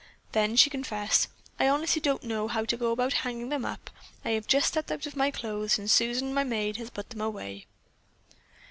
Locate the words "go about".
2.75-3.13